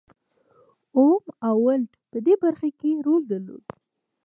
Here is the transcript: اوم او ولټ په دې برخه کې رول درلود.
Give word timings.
اوم 0.97 1.23
او 1.47 1.55
ولټ 1.65 1.91
په 2.11 2.17
دې 2.25 2.35
برخه 2.43 2.69
کې 2.79 2.89
رول 3.05 3.23
درلود. 3.31 3.65